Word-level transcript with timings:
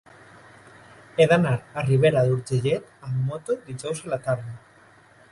He 1.17 1.25
d'anar 1.33 1.51
a 1.57 1.83
Ribera 1.89 2.23
d'Urgellet 2.27 2.87
amb 3.09 3.19
moto 3.27 3.57
dijous 3.69 4.01
a 4.07 4.15
la 4.15 4.19
tarda. 4.29 4.57